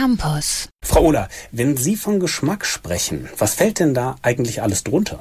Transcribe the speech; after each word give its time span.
Campus. 0.00 0.70
Frau 0.82 1.08
Ola, 1.08 1.28
wenn 1.52 1.76
Sie 1.76 1.94
von 1.94 2.20
Geschmack 2.20 2.64
sprechen, 2.64 3.28
was 3.36 3.52
fällt 3.52 3.80
denn 3.80 3.92
da 3.92 4.16
eigentlich 4.22 4.62
alles 4.62 4.82
drunter? 4.82 5.18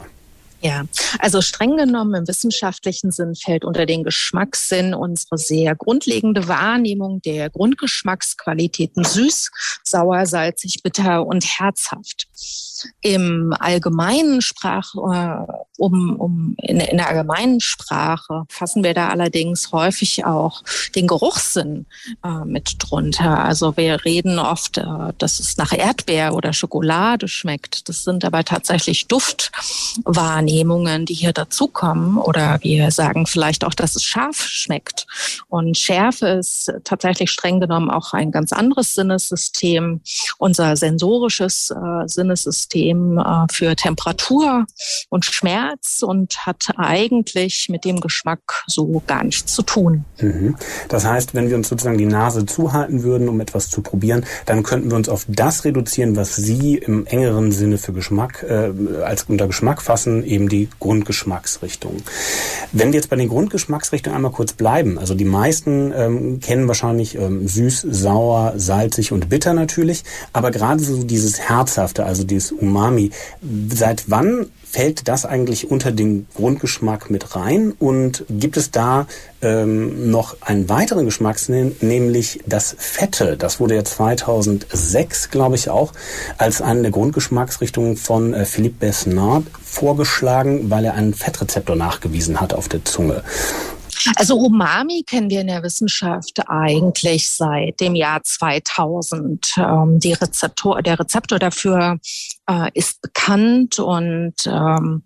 Ja, 0.62 0.84
also 1.20 1.42
streng 1.42 1.78
genommen 1.78 2.16
im 2.16 2.28
wissenschaftlichen 2.28 3.12
Sinn 3.12 3.34
fällt 3.36 3.64
unter 3.64 3.86
den 3.86 4.04
Geschmackssinn 4.04 4.94
unsere 4.94 5.38
sehr 5.38 5.74
grundlegende 5.74 6.50
Wahrnehmung 6.50 7.22
der 7.22 7.50
Grundgeschmacksqualitäten 7.50 9.06
süß, 9.06 9.52
sauer, 9.84 10.26
salzig, 10.26 10.84
bitter 10.84 11.26
und 11.26 11.46
herzhaft. 11.46 12.28
Im 13.02 13.54
allgemeinen 13.58 14.42
Sprach, 14.42 14.94
äh, 14.96 15.52
um, 15.78 16.16
um 16.16 16.56
in, 16.62 16.80
in, 16.80 16.98
der 16.98 17.10
allgemeinen 17.10 17.60
Sprache 17.60 18.44
fassen 18.50 18.84
wir 18.84 18.94
da 18.94 19.10
allerdings 19.10 19.72
häufig 19.72 20.26
auch 20.26 20.64
den 20.96 21.08
Geruchssinn 21.08 21.86
äh, 22.24 22.46
mit 22.46 22.76
drunter. 22.80 23.44
Also 23.44 23.76
wir 23.76 24.04
reden 24.06 24.40
oft, 24.40 24.78
äh, 24.78 24.84
dass 25.18 25.40
es 25.40 25.58
nach 25.58 25.74
Erdbeer 25.74 26.34
oder 26.34 26.54
Schokolade 26.54 27.28
schmeckt. 27.28 27.90
Das 27.90 28.04
sind 28.04 28.24
aber 28.24 28.46
tatsächlich 28.46 29.08
Duftwahrnehmungen, 29.08 30.49
die 30.50 31.14
hier 31.14 31.34
dazukommen. 31.34 32.18
Oder 32.18 32.60
wir 32.62 32.92
sagen 32.92 33.26
vielleicht 33.26 33.66
auch, 33.66 33.74
dass 33.74 33.96
es 33.96 34.04
scharf 34.04 34.42
schmeckt. 34.42 35.08
Und 35.48 35.78
Schärfe 35.78 36.28
ist 36.28 36.72
tatsächlich 36.84 37.32
streng 37.32 37.60
genommen 37.60 37.90
auch 37.90 38.14
ein 38.14 38.32
ganz 38.32 38.52
anderes 38.54 38.94
Sinnessystem. 38.94 40.02
Unser 40.38 40.76
sensorisches 40.76 41.72
äh, 41.72 42.08
Sinnessystem 42.08 42.60
System 42.70 43.18
äh, 43.18 43.46
für 43.52 43.76
Temperatur 43.76 44.66
und 45.10 45.26
Schmerz 45.26 46.02
und 46.02 46.46
hat 46.46 46.68
eigentlich 46.78 47.68
mit 47.70 47.86
dem 47.86 48.00
Geschmack 48.00 48.64
so 48.68 49.02
gar 49.08 49.24
nichts 49.24 49.54
zu 49.54 49.62
tun. 49.64 50.06
Mhm. 50.20 50.56
Das 50.90 51.06
heißt, 51.06 51.34
wenn 51.34 51.50
wir 51.50 51.56
uns 51.56 51.70
sozusagen 51.70 51.98
die 51.98 52.06
Nase 52.06 52.46
zuhalten 52.46 53.04
würden, 53.04 53.30
um 53.30 53.40
etwas 53.40 53.70
zu 53.70 53.82
probieren, 53.82 54.26
dann 54.46 54.64
könnten 54.64 54.90
wir 54.90 54.98
uns 54.98 55.10
auf 55.10 55.26
das 55.28 55.66
reduzieren, 55.66 56.16
was 56.16 56.36
Sie 56.36 56.76
im 56.76 57.06
engeren 57.06 57.52
Sinne 57.52 57.78
für 57.78 57.94
Geschmack 57.94 58.46
äh, 58.48 58.72
als 59.04 59.24
unter 59.24 59.48
Geschmack 59.48 59.82
fassen, 59.82 60.24
eben 60.24 60.39
die 60.48 60.70
Grundgeschmacksrichtung. 60.80 61.98
Wenn 62.72 62.94
wir 62.94 63.00
jetzt 63.00 63.10
bei 63.10 63.16
den 63.16 63.28
Grundgeschmacksrichtungen 63.28 64.16
einmal 64.16 64.32
kurz 64.32 64.54
bleiben, 64.54 64.98
also 64.98 65.16
die 65.16 65.26
meisten 65.26 65.92
ähm, 65.96 66.40
kennen 66.40 66.68
wahrscheinlich 66.68 67.16
ähm, 67.16 67.48
süß, 67.48 67.82
sauer, 67.90 68.54
salzig 68.56 69.12
und 69.12 69.30
bitter 69.30 69.54
natürlich, 69.54 70.04
aber 70.34 70.52
gerade 70.52 70.82
so 70.82 71.04
dieses 71.04 71.40
herzhafte, 71.40 72.06
also 72.06 72.24
dieses 72.24 72.52
Umami. 72.52 73.12
Seit 73.70 74.06
wann 74.08 74.48
fällt 74.72 75.08
das 75.08 75.26
eigentlich 75.26 75.72
unter 75.72 75.92
den 75.92 76.28
Grundgeschmack 76.36 77.10
mit 77.10 77.36
rein? 77.36 77.74
Und 77.78 78.26
gibt 78.30 78.58
es 78.58 78.72
da 78.72 79.08
ähm, 79.42 80.12
noch 80.12 80.38
einen 80.42 80.70
weiteren 80.70 81.06
Geschmackssinn, 81.06 81.76
nämlich 81.82 82.42
das 82.46 82.76
Fette? 82.78 83.36
Das 83.38 83.60
wurde 83.60 83.76
ja 83.76 83.84
2006, 83.84 85.32
glaube 85.32 85.56
ich, 85.56 85.70
auch 85.70 85.94
als 86.38 86.62
eine 86.62 86.84
der 86.84 86.92
Grundgeschmacksrichtungen 86.92 87.98
von 87.98 88.34
äh, 88.34 88.46
Philippe 88.46 88.78
Besnard 88.80 89.46
vorgeschlagen, 89.64 90.70
weil 90.70 90.86
er 90.86 90.94
einen 90.94 91.14
Fettrezeptor 91.14 91.76
nachgewiesen 91.76 92.40
hat 92.40 92.54
auf 92.54 92.70
der 92.70 92.86
Zunge. 92.86 93.24
Also 94.16 94.38
Umami 94.38 95.04
kennen 95.06 95.30
wir 95.30 95.42
in 95.42 95.48
der 95.48 95.64
Wissenschaft 95.64 96.40
eigentlich 96.48 97.30
seit 97.30 97.80
dem 97.80 97.96
Jahr 97.96 98.24
2000. 98.24 99.56
Ähm, 99.58 100.00
die 100.00 100.14
Rezeptor, 100.14 100.82
der 100.82 101.00
Rezeptor 101.00 101.40
dafür 101.40 102.00
äh, 102.50 102.70
ist 102.74 103.02
bekannt 103.02 103.80
und 103.80 104.36
ähm, 104.46 105.04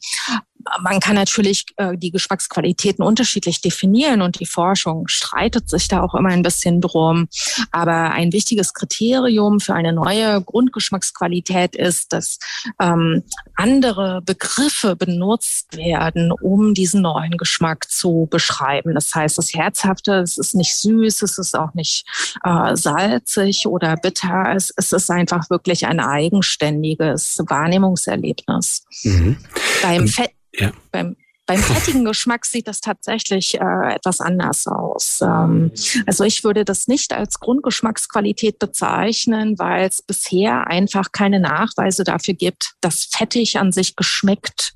man 0.82 1.00
kann 1.00 1.16
natürlich 1.16 1.66
äh, 1.78 1.98
die 1.98 2.12
Geschmacksqualitäten 2.12 3.04
unterschiedlich 3.04 3.62
definieren 3.62 4.22
und 4.22 4.40
die 4.40 4.46
Forschung 4.46 5.08
streitet 5.08 5.70
sich 5.70 5.88
da 5.88 6.02
auch 6.02 6.16
immer 6.16 6.30
ein 6.30 6.44
bisschen 6.44 6.82
drum. 6.82 7.28
Aber 7.72 8.12
ein 8.12 8.32
wichtiges 8.34 8.74
Kriterium 8.74 9.60
für 9.60 9.74
eine 9.74 9.94
neue 9.94 10.42
Grundgeschmacksqualität 10.42 11.76
ist, 11.76 12.14
dass 12.14 12.40
ähm, 12.80 13.24
andere 13.56 14.22
Begriffe 14.24 14.96
benutzt 14.96 15.76
werden, 15.78 16.32
um 16.32 16.74
diesen 16.74 17.02
neuen 17.02 17.38
Geschmack 17.38 17.90
zu 17.90 18.28
beschreiben. 18.30 18.94
Das 18.94 19.14
heißt, 19.14 19.38
das 19.38 19.54
Herzhafte, 19.54 20.16
es 20.16 20.38
ist 20.38 20.56
nicht 20.56 20.76
süß, 20.76 21.22
es 21.22 21.38
ist 21.38 21.58
auch 21.58 21.74
nicht 21.74 22.06
äh, 22.44 22.76
salzig 22.76 23.68
oder 23.68 23.96
bitter. 23.98 24.54
Es, 24.56 24.74
es 24.76 24.92
ist 24.92 25.10
einfach 25.10 25.50
wirklich 25.50 25.86
ein 25.86 26.00
eigenständiges 26.00 27.40
Wahrnehmungserlebnis. 27.48 28.86
Mhm. 29.04 29.38
Beim 29.82 30.08
Fett 30.08 30.32
ja. 30.56 30.72
Beim, 30.92 31.16
beim 31.46 31.60
fettigen 31.60 32.06
Geschmack 32.06 32.46
sieht 32.46 32.68
das 32.68 32.80
tatsächlich 32.80 33.56
äh, 33.56 33.94
etwas 33.96 34.22
anders 34.22 34.68
aus. 34.68 35.20
Ähm, 35.22 35.72
also 36.06 36.24
ich 36.24 36.44
würde 36.44 36.66
das 36.66 36.88
nicht 36.88 37.14
als 37.14 37.40
Grundgeschmacksqualität 37.40 38.60
bezeichnen, 38.60 39.58
weil 39.58 39.88
es 39.88 40.02
bisher 40.02 40.68
einfach 40.68 41.12
keine 41.12 41.40
Nachweise 41.40 42.04
dafür 42.04 42.34
gibt, 42.34 42.74
dass 42.82 43.06
fettig 43.06 43.58
an 43.58 43.72
sich 43.72 43.96
geschmeckt 43.96 44.74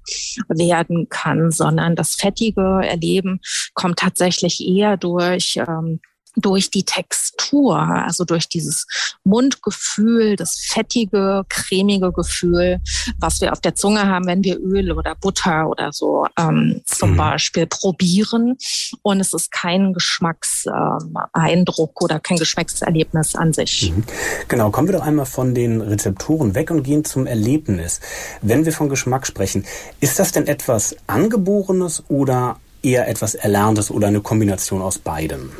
werden 0.49 1.07
kann, 1.09 1.51
sondern 1.51 1.95
das 1.95 2.15
fettige 2.15 2.81
Erleben 2.83 3.39
kommt 3.73 3.99
tatsächlich 3.99 4.65
eher 4.65 4.97
durch 4.97 5.57
ähm, 5.57 5.99
durch 6.37 6.69
die 6.69 6.83
Textur, 6.83 7.77
also 7.77 8.23
durch 8.23 8.47
dieses 8.47 8.85
Mundgefühl, 9.23 10.35
das 10.35 10.59
fettige, 10.59 11.43
cremige 11.49 12.11
Gefühl, 12.11 12.79
was 13.19 13.41
wir 13.41 13.51
auf 13.51 13.59
der 13.59 13.75
Zunge 13.75 14.07
haben, 14.07 14.27
wenn 14.27 14.43
wir 14.43 14.59
Öl 14.59 14.91
oder 14.91 15.15
Butter 15.15 15.67
oder 15.67 15.91
so 15.91 16.27
ähm, 16.37 16.81
zum 16.85 17.13
mhm. 17.13 17.17
Beispiel 17.17 17.65
probieren. 17.65 18.57
Und 19.01 19.19
es 19.19 19.33
ist 19.33 19.51
kein 19.51 19.93
Geschmackseindruck 19.93 21.89
ähm, 21.89 22.03
oder 22.03 22.19
kein 22.19 22.37
Geschmackserlebnis 22.37 23.35
an 23.35 23.53
sich. 23.53 23.91
Mhm. 23.91 24.03
Genau, 24.47 24.69
kommen 24.69 24.87
wir 24.87 24.93
doch 24.93 25.05
einmal 25.05 25.25
von 25.25 25.55
den 25.55 25.81
Rezeptoren 25.81 26.53
weg 26.55 26.69
und 26.71 26.83
gehen 26.83 27.03
zum 27.03 27.25
Erlebnis. 27.25 27.99
Wenn 28.41 28.65
wir 28.65 28.73
von 28.73 28.89
Geschmack 28.89 29.25
sprechen, 29.25 29.65
ist 29.99 30.19
das 30.19 30.31
denn 30.31 30.45
etwas 30.47 30.95
Angeborenes 31.07 32.03
oder 32.07 32.59
eher 32.83 33.07
etwas 33.07 33.33
Erlerntes 33.35 33.89
oder 33.89 34.07
eine 34.07 34.21
Kombination 34.21 34.81
aus 34.81 34.99
beidem? 34.99 35.51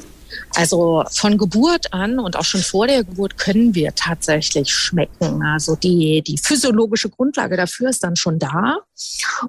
Also 0.56 1.04
von 1.12 1.38
Geburt 1.38 1.94
an 1.94 2.20
und 2.20 2.36
auch 2.36 2.44
schon 2.44 2.62
vor 2.62 2.88
der 2.88 3.04
Geburt 3.04 3.38
können 3.38 3.76
wir 3.76 3.94
tatsächlich 3.96 4.72
schmecken. 4.72 5.44
Also 5.44 5.76
die, 5.76 6.22
die 6.26 6.38
physiologische 6.38 7.10
Grundlage 7.10 7.58
dafür 7.58 7.90
ist 7.90 8.04
dann 8.04 8.16
schon 8.16 8.40
da. 8.40 8.78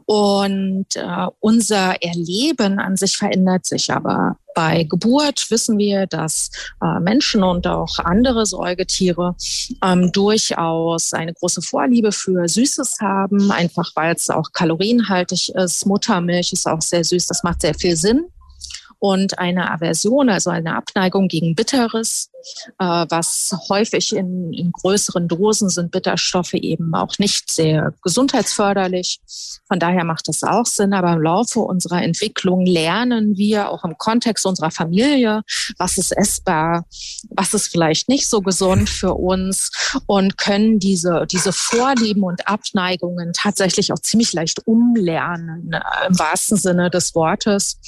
Und 0.07 0.87
äh, 0.97 1.27
unser 1.41 2.03
Erleben 2.03 2.79
an 2.79 2.97
sich 2.97 3.17
verändert 3.17 3.67
sich 3.67 3.91
aber. 3.93 4.37
Bei 4.55 4.83
Geburt 4.83 5.51
wissen 5.51 5.79
wir, 5.79 6.07
dass 6.07 6.51
äh, 6.83 6.99
Menschen 7.01 7.45
und 7.45 7.67
auch 7.67 7.99
andere 8.01 8.45
Säugetiere 8.45 9.37
ähm, 9.85 10.11
durchaus 10.13 11.13
eine 11.13 11.33
große 11.33 11.63
Vorliebe 11.63 12.11
für 12.11 12.49
Süßes 12.49 12.97
haben, 13.01 13.53
einfach 13.53 13.93
weil 13.95 14.15
es 14.17 14.31
auch 14.31 14.53
kalorienhaltig 14.53 15.51
ist. 15.55 15.87
Muttermilch 15.87 16.53
ist 16.53 16.67
auch 16.67 16.83
sehr 16.83 17.05
süß, 17.05 17.27
das 17.27 17.45
macht 17.45 17.61
sehr 17.61 17.75
viel 17.75 17.97
Sinn 17.97 18.27
und 18.99 19.39
eine 19.39 19.71
Aversion, 19.71 20.29
also 20.29 20.51
eine 20.51 20.75
Abneigung 20.75 21.29
gegen 21.29 21.55
Bitteres, 21.55 22.31
was 22.79 23.57
häufig 23.69 24.15
in, 24.15 24.53
in 24.53 24.73
größeren 24.73 25.29
Dosen 25.29 25.69
sind 25.69 25.91
Bitterstoffe 25.91 26.55
eben 26.55 26.95
auch 26.95 27.19
nicht 27.19 27.51
sehr 27.51 27.95
gesundheitsförderlich. 28.03 29.21
Von 29.67 29.79
daher 29.79 30.05
macht 30.05 30.29
das 30.29 30.43
auch 30.43 30.67
Sinn. 30.67 30.93
Aber 30.93 31.13
im 31.13 31.23
Laufe 31.23 31.61
unserer 31.61 32.03
Entwicklung 32.03 32.65
lernen 32.67 33.37
wir 33.37 33.71
auch 33.71 33.85
im 33.85 33.99
Kontext 33.99 34.47
unserer 34.47 34.71
Familie, 34.71 35.43
was 35.79 35.99
ist 35.99 36.17
essbar, 36.17 36.87
was 37.31 37.55
ist 37.55 37.69
vielleicht 37.69 38.09
nicht 38.09 38.29
so 38.29 38.41
gesund 38.41 38.89
für 38.89 39.15
uns 39.15 39.71
und 40.07 40.39
können 40.39 40.79
diese, 40.79 41.27
diese 41.31 41.53
Vorlieben 41.53 42.23
und 42.23 42.49
Abneigungen 42.49 43.33
tatsächlich 43.33 43.93
auch 43.93 43.99
ziemlich 43.99 44.33
leicht 44.33 44.67
umlernen, 44.67 45.73
äh, 45.73 46.07
im 46.09 46.19
wahrsten 46.19 46.57
Sinne 46.57 46.91
des 46.91 47.15
Wortes. 47.15 47.79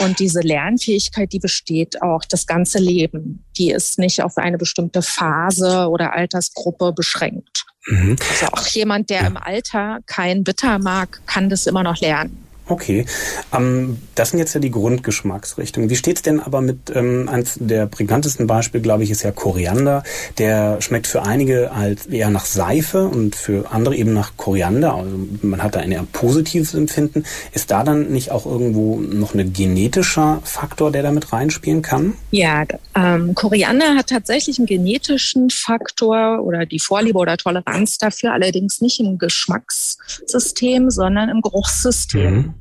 Und 0.00 0.18
diese 0.18 0.40
Lernfähigkeit, 0.40 1.32
die 1.32 1.38
besteht 1.38 2.02
auch 2.02 2.24
das 2.24 2.46
ganze 2.46 2.78
Leben. 2.78 3.44
Die 3.56 3.70
ist 3.70 3.97
nicht 3.98 4.22
auf 4.22 4.36
eine 4.38 4.58
bestimmte 4.58 5.02
Phase 5.02 5.88
oder 5.88 6.12
Altersgruppe 6.14 6.92
beschränkt. 6.92 7.66
Mhm. 7.86 8.16
Also 8.30 8.46
auch 8.46 8.66
jemand, 8.66 9.10
der 9.10 9.22
ja. 9.22 9.26
im 9.26 9.36
Alter 9.36 9.98
kein 10.06 10.44
Bitter 10.44 10.78
mag, 10.78 11.20
kann 11.26 11.48
das 11.48 11.66
immer 11.66 11.82
noch 11.82 12.00
lernen. 12.00 12.47
Okay, 12.68 13.06
ähm, 13.54 13.98
das 14.14 14.30
sind 14.30 14.38
jetzt 14.38 14.54
ja 14.54 14.60
die 14.60 14.70
Grundgeschmacksrichtungen. 14.70 15.88
Wie 15.88 15.96
steht's 15.96 16.22
denn 16.22 16.40
aber 16.40 16.60
mit 16.60 16.92
ähm, 16.94 17.28
eins 17.28 17.56
der 17.58 17.86
prägnantesten 17.86 18.46
Beispiele, 18.46 18.82
glaube 18.82 19.04
ich, 19.04 19.10
ist 19.10 19.22
ja 19.22 19.32
Koriander. 19.32 20.02
Der 20.36 20.80
schmeckt 20.80 21.06
für 21.06 21.22
einige 21.22 21.70
halt 21.74 22.06
eher 22.10 22.30
nach 22.30 22.44
Seife 22.44 23.08
und 23.08 23.34
für 23.34 23.70
andere 23.70 23.96
eben 23.96 24.12
nach 24.12 24.36
Koriander. 24.36 24.94
Also 24.94 25.16
man 25.42 25.62
hat 25.62 25.76
da 25.76 25.80
ein 25.80 25.92
eher 25.92 26.04
positives 26.12 26.74
Empfinden. 26.74 27.24
Ist 27.52 27.70
da 27.70 27.84
dann 27.84 28.10
nicht 28.10 28.30
auch 28.30 28.44
irgendwo 28.44 29.00
noch 29.00 29.34
ein 29.34 29.52
genetischer 29.52 30.40
Faktor, 30.44 30.92
der 30.92 31.02
damit 31.02 31.32
reinspielen 31.32 31.82
kann? 31.82 32.14
Ja, 32.30 32.64
ähm, 32.94 33.34
Koriander 33.34 33.94
hat 33.94 34.08
tatsächlich 34.08 34.58
einen 34.58 34.66
genetischen 34.66 35.48
Faktor 35.50 36.42
oder 36.42 36.66
die 36.66 36.80
Vorliebe 36.80 37.18
oder 37.18 37.36
Toleranz 37.36 37.98
dafür, 37.98 38.32
allerdings 38.32 38.80
nicht 38.80 39.00
im 39.00 39.18
Geschmackssystem, 39.18 40.90
sondern 40.90 41.28
im 41.30 41.40
Geruchssystem. 41.40 42.34
Mhm. 42.34 42.54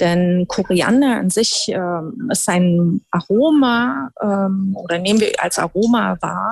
Denn 0.00 0.46
Koriander 0.48 1.16
an 1.16 1.30
sich 1.30 1.66
ähm, 1.68 2.28
ist 2.30 2.48
ein 2.48 3.00
Aroma 3.10 4.10
ähm, 4.22 4.76
oder 4.76 4.98
nehmen 4.98 5.20
wir 5.20 5.32
als 5.38 5.58
Aroma 5.58 6.16
wahr. 6.20 6.50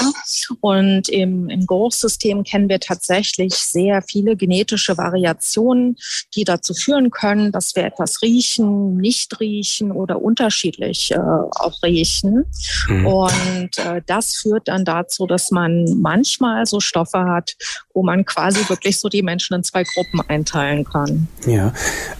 Und 0.60 1.08
im, 1.08 1.48
im 1.48 1.66
Geruchssystem 1.66 2.44
kennen 2.44 2.68
wir 2.68 2.80
tatsächlich 2.80 3.54
sehr 3.54 4.02
viele 4.02 4.36
genetische 4.36 4.96
Variationen, 4.96 5.96
die 6.34 6.44
dazu 6.44 6.74
führen 6.74 7.10
können, 7.10 7.52
dass 7.52 7.74
wir 7.74 7.84
etwas 7.84 8.22
riechen, 8.22 8.96
nicht 8.96 9.40
riechen 9.40 9.90
oder 9.92 10.22
unterschiedlich 10.22 11.10
äh, 11.10 11.18
auch 11.18 11.82
riechen. 11.82 12.44
Mhm. 12.88 13.06
Und 13.06 13.78
äh, 13.78 14.02
das 14.06 14.36
führt 14.36 14.68
dann 14.68 14.84
dazu, 14.84 15.26
dass 15.26 15.50
man 15.50 16.00
manchmal 16.00 16.66
so 16.66 16.80
Stoffe 16.80 17.24
hat, 17.24 17.56
wo 17.92 18.02
man 18.02 18.24
quasi 18.24 18.68
wirklich 18.68 19.00
so 19.00 19.08
die 19.08 19.22
Menschen 19.22 19.54
in 19.54 19.64
zwei 19.64 19.84
Gruppen 19.84 20.20
einteilen 20.28 20.84
kann. 20.84 21.28
Ja, 21.46 21.72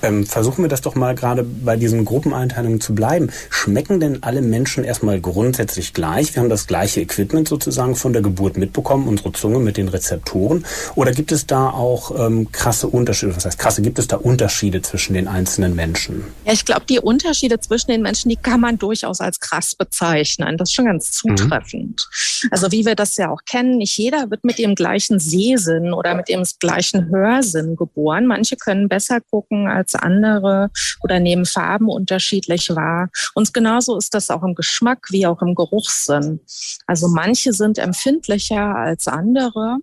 ähm, 0.03 0.27
versuchen 0.27 0.64
wir 0.65 0.69
das 0.69 0.81
doch 0.81 0.95
mal 0.97 1.15
gerade 1.15 1.45
bei 1.45 1.77
diesen 1.77 2.05
Gruppeneinteilungen 2.05 2.81
zu 2.81 2.95
bleiben. 2.95 3.31
Schmecken 3.51 4.01
denn 4.01 4.23
alle 4.23 4.43
Menschen 4.43 4.83
erstmal 4.83 5.21
grundsätzlich 5.21 5.93
gleich? 5.93 6.35
Wir 6.35 6.43
haben 6.43 6.49
das 6.49 6.67
gleiche 6.67 7.01
Equipment 7.01 7.47
sozusagen 7.47 7.95
von 7.95 8.13
der 8.13 8.23
Geburt 8.23 8.57
mitbekommen, 8.57 9.07
unsere 9.07 9.33
Zunge 9.33 9.61
mit 9.61 9.77
den 9.77 9.89
Rezeptoren. 9.89 10.65
Oder 10.95 11.13
gibt 11.13 11.31
es 11.31 11.47
da 11.47 11.71
auch 11.71 12.27
ähm, 12.27 12.51
krasse 12.51 12.89
Unterschiede? 12.89 13.37
Was 13.37 13.45
heißt 13.45 13.59
krasse? 13.59 13.83
Gibt 13.83 13.99
es 13.99 14.09
da 14.09 14.17
Unterschiede 14.17 14.83
zwischen 14.83 15.15
den 15.15 15.29
einzelnen 15.29 15.77
Menschen? 15.77 16.25
Ja, 16.45 16.53
ich 16.53 16.65
glaube, 16.65 16.87
die 16.89 16.99
Unterschiede 16.99 17.61
zwischen 17.61 17.91
den 17.91 18.03
Menschen, 18.03 18.29
die 18.31 18.37
kann 18.37 18.61
man 18.61 18.79
durchaus 18.79 19.21
als 19.21 19.39
krass 19.41 19.75
bezeichnen. 19.75 20.57
Das 20.57 20.71
ist 20.71 20.75
schon 20.75 20.87
ganz 20.87 21.23
mhm. 21.25 21.37
zutreffend. 21.37 22.09
Mhm. 22.43 22.49
Also 22.51 22.73
wie 22.73 22.85
wir 22.85 22.95
das 22.95 23.17
ja 23.17 23.31
auch 23.31 23.45
kennen, 23.47 23.79
nicht 23.79 23.97
jeder 23.97 24.31
wird 24.31 24.45
mit 24.45 24.59
dem 24.59 24.75
gleichen 24.75 25.19
Sehsinn 25.19 25.93
oder 25.93 26.15
mit 26.15 26.29
dem 26.29 26.43
gleichen 26.59 27.09
Hörsinn 27.11 27.77
geboren. 27.77 28.27
Manche 28.27 28.57
können 28.57 28.89
besser 28.89 29.21
gucken 29.21 29.67
als 29.67 29.95
andere 29.95 30.54
oder 31.03 31.21
nehmen 31.21 31.45
Farben 31.45 31.89
unterschiedlich 31.89 32.71
wahr. 32.71 33.09
Und 33.35 33.53
genauso 33.55 33.97
ist 33.97 34.15
das 34.15 34.31
auch 34.31 34.43
im 34.43 34.55
Geschmack 34.55 35.07
wie 35.11 35.27
auch 35.27 35.43
im 35.43 35.55
Geruchssinn. 35.55 36.41
Also 36.87 37.09
manche 37.09 37.53
sind 37.53 37.79
empfindlicher 37.79 38.75
als 38.75 39.09
andere. 39.09 39.79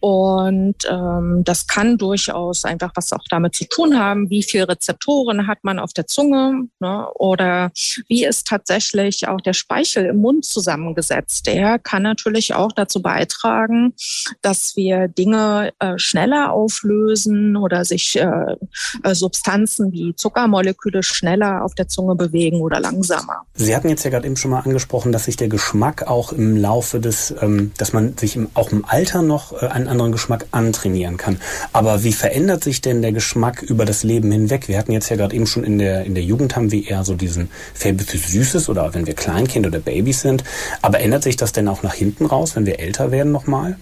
Und 0.00 0.76
ähm, 0.88 1.42
das 1.44 1.66
kann 1.66 1.98
durchaus 1.98 2.64
einfach 2.64 2.92
was 2.94 3.12
auch 3.12 3.24
damit 3.30 3.54
zu 3.54 3.66
tun 3.68 3.98
haben, 3.98 4.30
wie 4.30 4.42
viele 4.42 4.68
Rezeptoren 4.68 5.46
hat 5.46 5.58
man 5.62 5.78
auf 5.78 5.92
der 5.92 6.06
Zunge 6.06 6.68
ne? 6.80 7.08
oder 7.14 7.70
wie 8.08 8.24
ist 8.24 8.46
tatsächlich 8.46 9.28
auch 9.28 9.40
der 9.40 9.52
Speichel 9.52 10.06
im 10.06 10.18
Mund 10.18 10.44
zusammengesetzt. 10.44 11.46
Der 11.46 11.78
kann 11.78 12.02
natürlich 12.02 12.54
auch 12.54 12.72
dazu 12.72 13.02
beitragen, 13.02 13.94
dass 14.42 14.76
wir 14.76 15.08
Dinge 15.08 15.72
äh, 15.78 15.98
schneller 15.98 16.52
auflösen 16.52 17.56
oder 17.56 17.84
sich 17.84 18.18
äh, 18.18 18.56
äh, 19.02 19.14
Substanzen 19.14 19.92
wie 19.92 20.14
Zuckermoleküle 20.14 21.02
schneller 21.02 21.64
auf 21.64 21.74
der 21.74 21.88
Zunge 21.88 22.14
bewegen 22.14 22.60
oder 22.60 22.80
langsamer. 22.80 23.42
Sie 23.54 23.74
hatten 23.74 23.88
jetzt 23.88 24.04
ja 24.04 24.10
gerade 24.10 24.26
eben 24.26 24.36
schon 24.36 24.50
mal 24.50 24.60
angesprochen, 24.60 25.12
dass 25.12 25.24
sich 25.24 25.36
der 25.36 25.48
Geschmack 25.48 26.06
auch 26.06 26.32
im 26.32 26.56
Laufe 26.56 27.00
des, 27.00 27.34
ähm, 27.40 27.72
dass 27.78 27.92
man 27.92 28.16
sich 28.16 28.36
im, 28.36 28.48
auch 28.54 28.70
im 28.70 28.84
Alter 28.84 29.22
noch 29.22 29.57
äh, 29.60 29.66
einen 29.66 29.88
anderen 29.88 30.12
Geschmack 30.12 30.46
antrainieren 30.50 31.16
kann. 31.16 31.40
Aber 31.72 32.04
wie 32.04 32.12
verändert 32.12 32.64
sich 32.64 32.80
denn 32.80 33.02
der 33.02 33.12
Geschmack 33.12 33.62
über 33.62 33.84
das 33.84 34.02
Leben 34.02 34.30
hinweg? 34.30 34.68
Wir 34.68 34.78
hatten 34.78 34.92
jetzt 34.92 35.08
ja 35.08 35.16
gerade 35.16 35.34
eben 35.34 35.46
schon 35.46 35.64
in 35.64 35.78
der, 35.78 36.04
in 36.04 36.14
der 36.14 36.24
Jugend 36.24 36.56
haben 36.56 36.70
wir 36.70 36.88
eher 36.88 37.04
so 37.04 37.14
diesen 37.14 37.50
Faible 37.74 38.06
für 38.06 38.18
Süßes 38.18 38.68
oder 38.68 38.94
wenn 38.94 39.06
wir 39.06 39.14
Kleinkind 39.14 39.66
oder 39.66 39.78
Babys 39.78 40.20
sind. 40.20 40.44
Aber 40.82 41.00
ändert 41.00 41.22
sich 41.22 41.36
das 41.36 41.52
denn 41.52 41.68
auch 41.68 41.82
nach 41.82 41.94
hinten 41.94 42.26
raus, 42.26 42.56
wenn 42.56 42.66
wir 42.66 42.80
älter 42.80 43.10
werden 43.10 43.32
nochmal? 43.32 43.76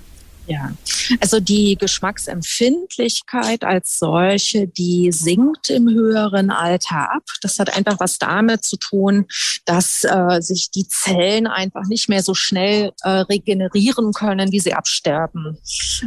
Ja, 0.47 0.73
also 1.21 1.41
die 1.41 1.77
Geschmacksempfindlichkeit 1.77 3.65
als 3.65 3.99
solche, 3.99 4.69
die 4.69 5.11
sinkt 5.11 5.71
im 5.71 5.89
höheren 5.89 6.51
Alter 6.51 7.13
ab. 7.13 7.25
Das 7.43 7.59
hat 7.59 7.77
einfach 7.77 7.99
was 7.99 8.19
damit 8.19 8.65
zu 8.65 8.77
tun, 8.77 9.27
dass 9.65 10.05
äh, 10.05 10.41
sich 10.41 10.71
die 10.71 10.87
Zellen 10.87 11.49
einfach 11.49 11.87
nicht 11.87 12.09
mehr 12.09 12.23
so 12.23 12.35
schnell 12.35 12.93
äh, 13.03 13.09
regenerieren 13.09 14.13
können, 14.13 14.53
wie 14.53 14.61
sie 14.61 14.75
absterben. 14.75 15.59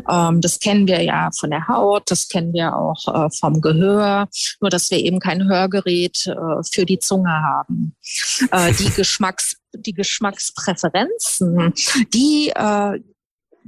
Ähm, 0.09 0.39
das 0.39 0.59
kennen 0.59 0.87
wir 0.87 1.03
ja 1.03 1.29
von 1.37 1.49
der 1.49 1.67
Haut, 1.67 2.09
das 2.09 2.29
kennen 2.29 2.53
wir 2.53 2.75
auch 2.75 3.07
äh, 3.07 3.29
vom 3.31 3.59
Gehör, 3.59 4.29
nur 4.61 4.69
dass 4.69 4.89
wir 4.89 4.99
eben 4.99 5.19
kein 5.19 5.49
Hörgerät 5.49 6.27
äh, 6.27 6.63
für 6.71 6.85
die 6.85 6.99
Zunge 6.99 7.31
haben. 7.31 7.95
Äh, 8.51 8.73
die 8.73 8.89
Geschmacks 8.95 9.57
die 9.73 9.93
Geschmackspräferenzen, 9.93 11.73
die 12.13 12.51
äh, 12.55 12.99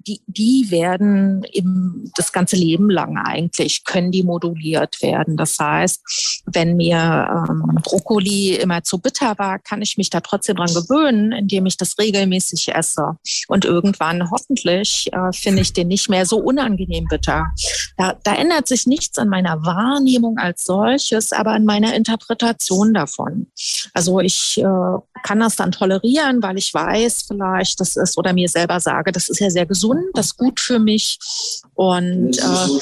die, 0.08 0.22
die 0.28 0.68
werden 0.72 1.44
im, 1.52 2.12
das 2.16 2.32
ganze 2.32 2.56
Leben 2.56 2.90
lang 2.90 3.18
eigentlich, 3.18 3.84
können 3.84 4.12
die 4.12 4.24
moduliert 4.24 5.02
werden. 5.02 5.38
Das 5.38 5.58
heißt, 5.60 6.44
wenn 6.46 6.76
mir 6.76 6.98
ähm, 6.98 7.80
Brokkoli 7.84 8.56
immer 8.56 8.84
zu 8.84 9.00
bitter 9.00 9.38
war, 9.38 9.60
kann 9.60 9.82
ich 9.82 9.98
mich 9.98 10.10
da 10.10 10.20
trotzdem 10.22 10.56
dran 10.56 10.74
gewöhnen, 10.74 11.32
indem 11.32 11.66
ich 11.66 11.78
das 11.78 11.98
regelmäßig 11.98 12.74
esse. 12.74 13.18
Und 13.48 13.66
irgendwann 13.66 14.30
hoffentlich 14.32 15.10
äh, 15.12 15.32
finde 15.34 15.62
ich 15.62 15.74
den 15.74 15.88
nicht 15.88 16.10
mehr 16.10 16.26
so 16.26 16.38
unangenehm 16.38 17.06
bitter. 17.10 17.48
Da, 17.98 18.18
da 18.24 18.36
ändert 18.36 18.68
sich 18.68 18.88
nichts 18.88 19.18
an 19.18 19.30
meiner 19.30 19.64
Wahrnehmung 19.64 20.38
als 20.38 20.64
solches, 20.64 21.32
aber 21.32 21.52
an 21.52 21.66
meiner 21.66 21.96
Interpretation 21.96 22.94
davon. 22.94 23.48
Also 23.94 24.20
ich 24.20 24.58
äh, 24.58 24.98
kann 25.24 25.40
das 25.40 25.56
dann 25.56 25.72
tolerieren, 25.72 26.42
weil 26.42 26.58
ich 26.58 26.74
weiß 26.74 27.26
vielleicht, 27.28 27.80
das 27.80 27.96
ist 27.96 28.18
oder 28.18 28.34
mir 28.34 28.50
selber 28.50 28.80
sage, 28.80 29.12
das 29.12 29.30
ist 29.30 29.40
ja 29.40 29.50
sehr 29.50 29.66
gesund 29.66 29.91
gesund, 29.92 30.12
das 30.14 30.28
ist 30.28 30.38
gut 30.38 30.60
für 30.60 30.80
mich. 30.80 31.20
Und 31.76 32.38
äh, 32.38 32.80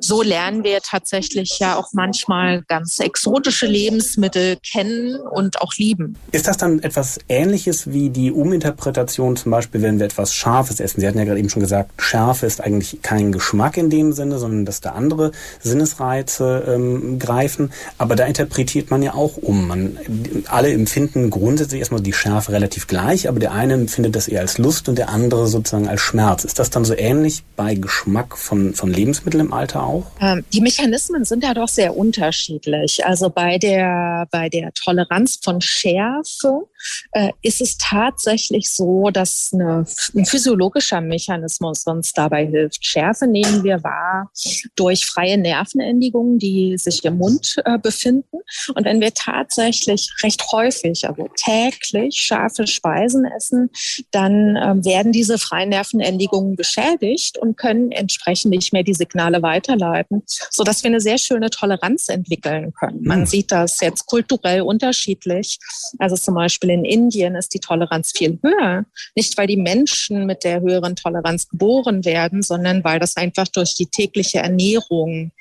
so 0.00 0.22
lernen 0.22 0.64
wir 0.64 0.80
tatsächlich 0.80 1.58
ja 1.58 1.76
auch 1.76 1.88
manchmal 1.92 2.62
ganz 2.68 2.98
exotische 2.98 3.66
Lebensmittel 3.66 4.56
kennen 4.56 5.16
und 5.16 5.60
auch 5.60 5.74
lieben. 5.74 6.16
Ist 6.32 6.46
das 6.46 6.56
dann 6.56 6.80
etwas 6.82 7.18
Ähnliches 7.28 7.92
wie 7.92 8.10
die 8.10 8.32
Uminterpretation, 8.32 9.36
zum 9.36 9.50
Beispiel, 9.52 9.82
wenn 9.82 9.98
wir 9.98 10.06
etwas 10.06 10.34
Scharfes 10.34 10.80
essen? 10.80 11.00
Sie 11.00 11.06
hatten 11.06 11.18
ja 11.18 11.24
gerade 11.24 11.38
eben 11.38 11.48
schon 11.48 11.60
gesagt, 11.62 11.90
Schärfe 12.00 12.46
ist 12.46 12.60
eigentlich 12.60 13.00
kein 13.02 13.32
Geschmack 13.32 13.76
in 13.76 13.90
dem 13.90 14.12
Sinne, 14.12 14.38
sondern 14.38 14.64
dass 14.64 14.80
da 14.80 14.90
andere 14.90 15.32
Sinnesreize 15.60 16.64
ähm, 16.68 17.18
greifen. 17.18 17.72
Aber 17.98 18.16
da 18.16 18.26
interpretiert 18.26 18.90
man 18.90 19.02
ja 19.02 19.14
auch 19.14 19.36
um. 19.36 19.68
Man, 19.68 19.98
alle 20.46 20.72
empfinden 20.72 21.30
grundsätzlich 21.30 21.80
erstmal 21.80 22.02
die 22.02 22.12
Schärfe 22.12 22.52
relativ 22.52 22.86
gleich, 22.86 23.28
aber 23.28 23.40
der 23.40 23.52
eine 23.52 23.74
empfindet 23.74 24.14
das 24.14 24.28
eher 24.28 24.40
als 24.40 24.58
Lust 24.58 24.88
und 24.88 24.96
der 24.96 25.08
andere 25.08 25.46
sozusagen 25.46 25.88
als 25.88 26.00
Schmerz. 26.00 26.15
Ist 26.44 26.58
das 26.58 26.70
dann 26.70 26.84
so 26.84 26.94
ähnlich 26.96 27.42
bei 27.56 27.74
Geschmack 27.74 28.36
von, 28.36 28.74
von 28.74 28.90
Lebensmitteln 28.90 29.46
im 29.46 29.52
Alter 29.52 29.84
auch? 29.84 30.06
Ähm, 30.20 30.44
die 30.52 30.60
Mechanismen 30.60 31.24
sind 31.24 31.44
ja 31.44 31.54
doch 31.54 31.68
sehr 31.68 31.96
unterschiedlich. 31.96 33.04
Also 33.04 33.30
bei 33.30 33.58
der, 33.58 34.26
bei 34.30 34.48
der 34.48 34.72
Toleranz 34.72 35.38
von 35.42 35.60
Schärfe 35.60 36.68
äh, 37.12 37.32
ist 37.42 37.60
es 37.60 37.76
tatsächlich 37.78 38.70
so, 38.70 39.10
dass 39.10 39.50
eine, 39.52 39.86
ein 40.14 40.26
physiologischer 40.26 41.00
Mechanismus 41.00 41.84
uns 41.86 42.12
dabei 42.12 42.46
hilft. 42.46 42.84
Schärfe 42.84 43.26
nehmen 43.26 43.62
wir 43.64 43.82
wahr 43.82 44.30
durch 44.74 45.06
freie 45.06 45.38
Nervenendigungen, 45.38 46.38
die 46.38 46.76
sich 46.78 47.04
im 47.04 47.18
Mund 47.18 47.56
äh, 47.64 47.78
befinden. 47.78 48.38
Und 48.74 48.84
wenn 48.84 49.00
wir 49.00 49.12
tatsächlich 49.12 50.10
recht 50.22 50.42
häufig, 50.52 51.08
also 51.08 51.28
täglich 51.36 52.16
scharfe 52.16 52.66
Speisen 52.66 53.24
essen, 53.24 53.70
dann 54.10 54.56
äh, 54.56 54.84
werden 54.84 55.12
diese 55.12 55.38
freien 55.38 55.70
Nervenendigungen 55.70 56.05
beschädigt 56.56 57.38
und 57.38 57.56
können 57.56 57.92
entsprechend 57.92 58.50
nicht 58.50 58.72
mehr 58.72 58.82
die 58.82 58.94
Signale 58.94 59.42
weiterleiten, 59.42 60.22
sodass 60.26 60.82
wir 60.82 60.90
eine 60.90 61.00
sehr 61.00 61.18
schöne 61.18 61.50
Toleranz 61.50 62.08
entwickeln 62.08 62.72
können. 62.72 63.02
Man 63.02 63.20
mhm. 63.20 63.26
sieht 63.26 63.52
das 63.52 63.80
jetzt 63.80 64.06
kulturell 64.06 64.62
unterschiedlich. 64.62 65.58
Also 65.98 66.16
zum 66.16 66.34
Beispiel 66.34 66.70
in 66.70 66.84
Indien 66.84 67.34
ist 67.34 67.54
die 67.54 67.60
Toleranz 67.60 68.12
viel 68.16 68.38
höher. 68.42 68.84
Nicht, 69.14 69.36
weil 69.38 69.46
die 69.46 69.56
Menschen 69.56 70.26
mit 70.26 70.44
der 70.44 70.60
höheren 70.60 70.96
Toleranz 70.96 71.48
geboren 71.48 72.04
werden, 72.04 72.42
sondern 72.42 72.84
weil 72.84 72.98
das 72.98 73.16
einfach 73.16 73.48
durch 73.48 73.74
die 73.74 73.86
tägliche 73.86 74.38
Ernährung 74.38 75.32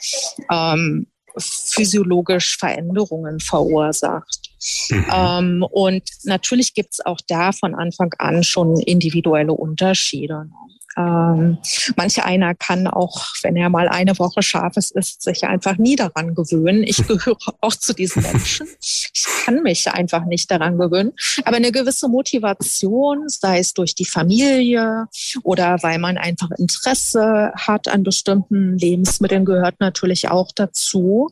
ähm, 0.51 1.07
physiologisch 1.37 2.57
Veränderungen 2.57 3.39
verursacht. 3.39 4.44
Mhm. 4.89 5.05
Ähm, 5.13 5.65
und 5.69 6.03
natürlich 6.23 6.73
gibt 6.73 6.93
es 6.93 7.05
auch 7.05 7.19
da 7.27 7.51
von 7.51 7.75
Anfang 7.75 8.13
an 8.17 8.43
schon 8.43 8.79
individuelle 8.79 9.53
Unterschiede. 9.53 10.49
Ähm, 10.97 11.57
manch 11.97 12.23
einer 12.23 12.55
kann 12.55 12.87
auch, 12.87 13.25
wenn 13.43 13.55
er 13.55 13.69
mal 13.69 13.89
eine 13.89 14.17
Woche 14.17 14.41
scharfes 14.41 14.91
isst, 14.91 15.23
sich 15.23 15.43
einfach 15.43 15.77
nie 15.77 15.95
daran 15.95 16.35
gewöhnen. 16.35 16.83
Ich 16.83 16.97
gehöre 17.07 17.37
auch 17.61 17.75
zu 17.75 17.93
diesen 17.93 18.21
Menschen. 18.21 18.67
Ich 18.81 19.25
kann 19.43 19.61
mich 19.61 19.91
einfach 19.91 20.25
nicht 20.25 20.49
daran 20.49 20.77
gewöhnen. 20.77 21.11
Aber 21.43 21.57
eine 21.57 21.71
gewisse 21.71 22.07
Motivation, 22.07 23.27
sei 23.27 23.59
es 23.59 23.73
durch 23.73 23.95
die 23.95 24.05
Familie 24.05 25.07
oder 25.43 25.77
weil 25.81 25.99
man 25.99 26.17
einfach 26.17 26.49
Interesse 26.57 27.51
hat 27.55 27.87
an 27.87 28.03
bestimmten 28.03 28.77
Lebensmitteln, 28.77 29.45
gehört 29.45 29.79
natürlich 29.79 30.29
auch 30.29 30.51
dazu, 30.55 31.29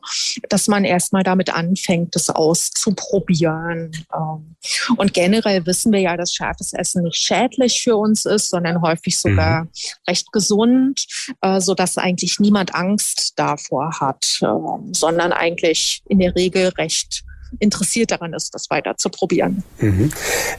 dass 0.48 0.68
man 0.68 0.84
erstmal 0.84 1.22
damit 1.22 1.54
anfängt, 1.54 2.14
das 2.14 2.28
auszuprobieren. 2.28 3.92
Ähm, 4.14 4.56
und 4.96 5.14
generell 5.14 5.64
wissen 5.66 5.92
wir 5.92 6.00
ja, 6.00 6.16
dass 6.16 6.34
scharfes 6.34 6.72
Essen 6.72 7.02
nicht 7.02 7.16
schädlich 7.16 7.82
für 7.82 7.96
uns 7.96 8.24
ist, 8.26 8.50
sondern 8.50 8.82
häufig 8.82 9.18
sogar 9.18 9.53
aber 9.54 9.68
recht 10.08 10.32
gesund, 10.32 11.06
äh, 11.40 11.60
so 11.60 11.74
dass 11.74 11.98
eigentlich 11.98 12.38
niemand 12.40 12.74
Angst 12.74 13.32
davor 13.36 14.00
hat, 14.00 14.38
äh, 14.40 14.46
sondern 14.92 15.32
eigentlich 15.32 16.02
in 16.08 16.18
der 16.18 16.34
Regel 16.34 16.68
recht 16.78 17.24
interessiert 17.58 18.10
daran 18.10 18.32
ist, 18.32 18.54
das 18.54 18.70
weiter 18.70 18.96
zu 18.96 19.08
probieren. 19.08 19.62
Mhm. 19.78 20.10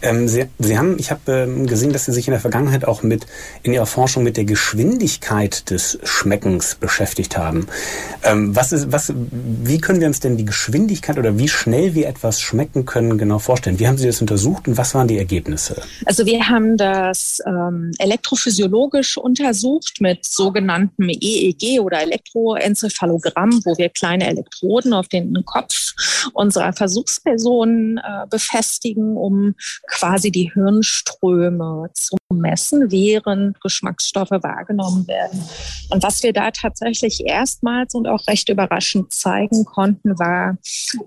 Ähm, 0.01 0.27
Sie, 0.27 0.45
Sie, 0.59 0.77
haben, 0.77 0.97
ich 0.99 1.11
habe 1.11 1.31
ähm, 1.31 1.67
gesehen, 1.67 1.93
dass 1.93 2.05
Sie 2.05 2.11
sich 2.11 2.27
in 2.27 2.31
der 2.31 2.39
Vergangenheit 2.39 2.85
auch 2.85 3.03
mit 3.03 3.25
in 3.63 3.73
Ihrer 3.73 3.85
Forschung 3.85 4.23
mit 4.23 4.37
der 4.37 4.45
Geschwindigkeit 4.45 5.69
des 5.69 5.99
Schmeckens 6.03 6.75
beschäftigt 6.75 7.37
haben. 7.37 7.67
Ähm, 8.23 8.55
was 8.55 8.71
ist, 8.71 8.91
was, 8.91 9.13
wie 9.15 9.79
können 9.79 9.99
wir 9.99 10.07
uns 10.07 10.19
denn 10.19 10.37
die 10.37 10.45
Geschwindigkeit 10.45 11.17
oder 11.17 11.37
wie 11.37 11.47
schnell 11.47 11.95
wir 11.95 12.07
etwas 12.07 12.41
schmecken 12.41 12.85
können 12.85 13.17
genau 13.17 13.39
vorstellen? 13.39 13.79
Wie 13.79 13.87
haben 13.87 13.97
Sie 13.97 14.07
das 14.07 14.21
untersucht 14.21 14.67
und 14.67 14.77
was 14.77 14.93
waren 14.93 15.07
die 15.07 15.17
Ergebnisse? 15.17 15.81
Also 16.05 16.25
wir 16.25 16.47
haben 16.47 16.77
das 16.77 17.39
ähm, 17.45 17.91
elektrophysiologisch 17.99 19.17
untersucht 19.17 19.99
mit 19.99 20.25
sogenanntem 20.25 21.09
EEG 21.09 21.79
oder 21.81 22.01
Elektroenzephalogramm, 22.01 23.61
wo 23.65 23.77
wir 23.77 23.89
kleine 23.89 24.27
Elektroden 24.27 24.93
auf 24.93 25.07
den 25.07 25.33
Kopf 25.45 25.93
unserer 26.33 26.73
Versuchspersonen 26.85 27.97
äh, 27.97 28.27
befestigen, 28.29 29.17
um 29.17 29.55
quasi 29.87 30.31
die 30.31 30.51
Hirnströme 30.53 31.89
zu 31.93 32.15
messen, 32.31 32.91
während 32.91 33.59
Geschmacksstoffe 33.61 34.31
wahrgenommen 34.31 35.07
werden. 35.07 35.43
Und 35.89 36.03
was 36.03 36.21
wir 36.21 36.31
da 36.31 36.51
tatsächlich 36.51 37.25
erstmals 37.25 37.95
und 37.95 38.07
auch 38.07 38.27
recht 38.27 38.49
überraschend 38.49 39.13
zeigen 39.13 39.65
konnten, 39.65 40.17
war, 40.19 40.57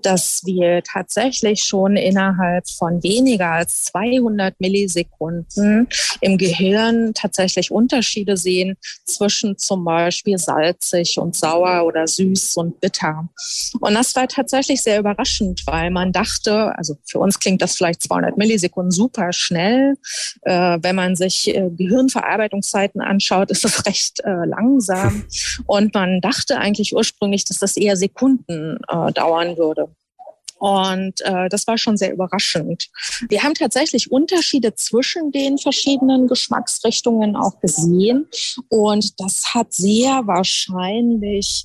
dass 0.01 0.41
wir 0.45 0.83
tatsächlich 0.83 1.63
schon 1.63 1.95
innerhalb 1.95 2.67
von 2.69 3.01
weniger 3.03 3.51
als 3.51 3.83
200 3.85 4.59
Millisekunden 4.59 5.87
im 6.21 6.37
Gehirn 6.37 7.13
tatsächlich 7.13 7.71
Unterschiede 7.71 8.35
sehen 8.35 8.75
zwischen 9.05 9.57
zum 9.57 9.85
Beispiel 9.85 10.37
salzig 10.37 11.17
und 11.17 11.35
sauer 11.35 11.85
oder 11.85 12.07
süß 12.07 12.57
und 12.57 12.81
bitter. 12.81 13.29
Und 13.79 13.93
das 13.93 14.15
war 14.15 14.27
tatsächlich 14.27 14.81
sehr 14.81 14.99
überraschend, 14.99 15.63
weil 15.71 15.91
man 15.91 16.11
dachte, 16.11 16.77
also 16.77 16.97
für 17.05 17.19
uns 17.19 17.39
klingt 17.39 17.61
das 17.61 17.75
vielleicht 17.75 18.01
200 18.03 18.37
Millisekunden 18.37 18.91
super 18.91 19.31
schnell. 19.33 19.95
Äh, 20.41 20.79
wenn 20.81 20.95
man 20.95 21.15
sich 21.15 21.47
äh, 21.47 21.69
Gehirnverarbeitungszeiten 21.69 23.01
anschaut, 23.01 23.51
ist 23.51 23.63
das 23.63 23.85
recht 23.85 24.19
äh, 24.23 24.45
langsam. 24.45 25.25
Und 25.65 25.93
man 25.93 26.21
dachte 26.21 26.57
eigentlich 26.57 26.95
ursprünglich, 26.95 27.45
dass 27.45 27.59
das 27.59 27.77
eher 27.77 27.97
Sekunden 27.97 28.77
äh, 28.87 29.11
dauern 29.11 29.57
würde. 29.57 29.89
Und 30.59 31.21
äh, 31.21 31.47
das 31.47 31.65
war 31.67 31.77
schon 31.77 31.95
sehr 31.95 32.11
überraschend. 32.11 32.89
Wir 33.29 33.43
haben 33.43 33.53
tatsächlich 33.53 34.11
Unterschiede 34.11 34.75
zwischen 34.75 35.31
den 35.31 35.57
verschiedenen 35.57 36.27
Geschmacksrichtungen 36.27 37.37
auch 37.37 37.61
gesehen. 37.61 38.27
Und 38.67 39.19
das 39.21 39.53
hat 39.53 39.73
sehr 39.73 40.27
wahrscheinlich 40.27 41.63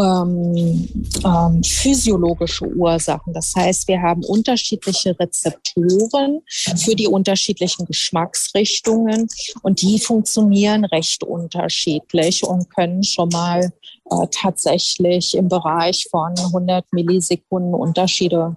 ähm, 0.00 0.88
ähm, 1.24 1.62
physiologische 1.62 2.66
Ursachen. 2.66 3.32
Das 3.32 3.52
heißt, 3.56 3.88
wir 3.88 4.00
haben 4.00 4.24
unterschiedliche 4.24 5.18
Rezeptoren 5.18 6.40
für 6.76 6.94
die 6.94 7.08
unterschiedlichen 7.08 7.86
Geschmacksrichtungen 7.86 9.28
und 9.62 9.82
die 9.82 9.98
funktionieren 9.98 10.84
recht 10.86 11.22
unterschiedlich 11.22 12.44
und 12.44 12.70
können 12.74 13.02
schon 13.04 13.28
mal 13.30 13.72
äh, 14.10 14.26
tatsächlich 14.30 15.34
im 15.34 15.48
Bereich 15.48 16.06
von 16.10 16.36
100 16.36 16.92
Millisekunden 16.92 17.74
Unterschiede 17.74 18.56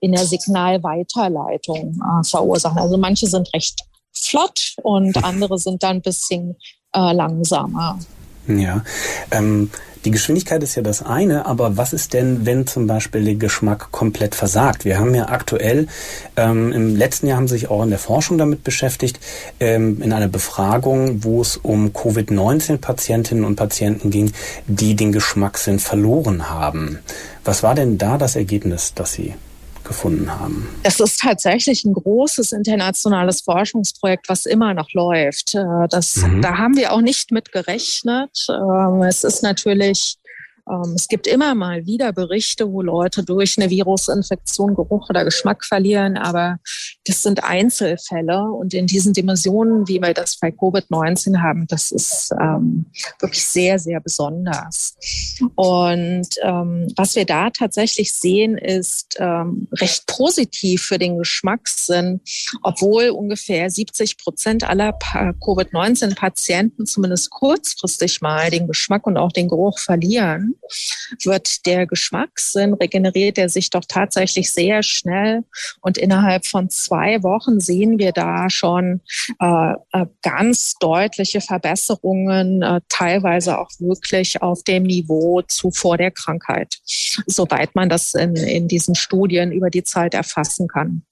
in 0.00 0.12
der 0.12 0.24
Signalweiterleitung 0.24 2.00
äh, 2.00 2.24
verursachen. 2.24 2.78
Also 2.78 2.96
manche 2.96 3.26
sind 3.26 3.52
recht 3.54 3.80
flott 4.12 4.76
und 4.82 5.22
andere 5.24 5.58
sind 5.58 5.82
dann 5.82 5.96
ein 5.96 6.02
bisschen 6.02 6.56
äh, 6.94 7.12
langsamer. 7.12 7.98
Ja, 8.46 8.82
ähm, 9.30 9.70
die 10.04 10.10
Geschwindigkeit 10.10 10.62
ist 10.62 10.74
ja 10.74 10.82
das 10.82 11.02
eine, 11.02 11.46
aber 11.46 11.78
was 11.78 11.94
ist 11.94 12.12
denn, 12.12 12.44
wenn 12.44 12.66
zum 12.66 12.86
Beispiel 12.86 13.24
der 13.24 13.36
Geschmack 13.36 13.90
komplett 13.90 14.34
versagt? 14.34 14.84
Wir 14.84 14.98
haben 14.98 15.14
ja 15.14 15.30
aktuell, 15.30 15.86
ähm, 16.36 16.72
im 16.72 16.94
letzten 16.94 17.26
Jahr 17.26 17.38
haben 17.38 17.48
sich 17.48 17.70
auch 17.70 17.82
in 17.82 17.88
der 17.88 17.98
Forschung 17.98 18.36
damit 18.36 18.64
beschäftigt, 18.64 19.18
ähm, 19.60 20.02
in 20.02 20.12
einer 20.12 20.28
Befragung, 20.28 21.24
wo 21.24 21.40
es 21.40 21.56
um 21.56 21.94
Covid-19-Patientinnen 21.94 23.44
und 23.44 23.56
Patienten 23.56 24.10
ging, 24.10 24.32
die 24.66 24.94
den 24.94 25.10
Geschmackssinn 25.10 25.78
verloren 25.78 26.50
haben. 26.50 26.98
Was 27.42 27.62
war 27.62 27.74
denn 27.74 27.96
da 27.96 28.18
das 28.18 28.36
Ergebnis, 28.36 28.92
das 28.94 29.14
Sie 29.14 29.34
gefunden 29.84 30.30
haben? 30.38 30.68
Es 30.82 31.00
ist 31.00 31.20
tatsächlich 31.20 31.84
ein 31.84 31.92
großes 31.92 32.52
internationales 32.52 33.42
Forschungsprojekt, 33.42 34.28
was 34.28 34.46
immer 34.46 34.74
noch 34.74 34.92
läuft. 34.92 35.54
Äh, 35.54 35.88
das, 35.88 36.16
mhm. 36.16 36.42
Da 36.42 36.58
haben 36.58 36.76
wir 36.76 36.92
auch 36.92 37.00
nicht 37.00 37.30
mit 37.30 37.52
gerechnet. 37.52 38.46
Ähm, 38.48 39.02
es 39.02 39.24
ist 39.24 39.42
natürlich 39.42 40.18
es 40.94 41.08
gibt 41.08 41.26
immer 41.26 41.54
mal 41.54 41.84
wieder 41.84 42.12
Berichte, 42.12 42.72
wo 42.72 42.80
Leute 42.80 43.22
durch 43.22 43.58
eine 43.58 43.68
Virusinfektion 43.68 44.74
Geruch 44.74 45.10
oder 45.10 45.24
Geschmack 45.24 45.62
verlieren, 45.64 46.16
aber 46.16 46.58
das 47.04 47.22
sind 47.22 47.44
Einzelfälle. 47.44 48.44
Und 48.44 48.72
in 48.72 48.86
diesen 48.86 49.12
Dimensionen, 49.12 49.86
wie 49.88 50.00
wir 50.00 50.14
das 50.14 50.38
bei 50.38 50.48
Covid-19 50.48 51.42
haben, 51.42 51.66
das 51.68 51.90
ist 51.90 52.30
ähm, 52.40 52.86
wirklich 53.20 53.44
sehr, 53.44 53.78
sehr 53.78 54.00
besonders. 54.00 54.96
Und 55.54 56.28
ähm, 56.42 56.88
was 56.96 57.14
wir 57.14 57.26
da 57.26 57.50
tatsächlich 57.50 58.12
sehen, 58.12 58.56
ist 58.56 59.16
ähm, 59.18 59.68
recht 59.72 60.06
positiv 60.06 60.82
für 60.82 60.98
den 60.98 61.18
Geschmackssinn, 61.18 62.22
obwohl 62.62 63.10
ungefähr 63.10 63.68
70 63.68 64.16
Prozent 64.16 64.64
aller 64.64 64.92
Covid-19-Patienten 64.92 66.86
zumindest 66.86 67.30
kurzfristig 67.30 68.22
mal 68.22 68.50
den 68.50 68.66
Geschmack 68.66 69.06
und 69.06 69.18
auch 69.18 69.32
den 69.32 69.48
Geruch 69.48 69.78
verlieren 69.78 70.53
wird 71.24 71.66
der 71.66 71.86
Geschmackssinn, 71.86 72.74
regeneriert 72.74 73.38
er 73.38 73.48
sich 73.48 73.70
doch 73.70 73.84
tatsächlich 73.86 74.52
sehr 74.52 74.82
schnell. 74.82 75.44
Und 75.80 75.98
innerhalb 75.98 76.46
von 76.46 76.70
zwei 76.70 77.22
Wochen 77.22 77.60
sehen 77.60 77.98
wir 77.98 78.12
da 78.12 78.50
schon 78.50 79.00
äh, 79.40 79.72
äh, 79.92 80.06
ganz 80.22 80.74
deutliche 80.80 81.40
Verbesserungen, 81.40 82.62
äh, 82.62 82.80
teilweise 82.88 83.58
auch 83.58 83.70
wirklich 83.78 84.42
auf 84.42 84.62
dem 84.62 84.84
Niveau 84.84 85.42
zu 85.42 85.70
vor 85.70 85.96
der 85.96 86.10
Krankheit, 86.10 86.78
soweit 87.26 87.74
man 87.74 87.88
das 87.88 88.14
in, 88.14 88.36
in 88.36 88.68
diesen 88.68 88.94
Studien 88.94 89.52
über 89.52 89.70
die 89.70 89.84
Zeit 89.84 90.14
erfassen 90.14 90.68
kann. 90.68 91.02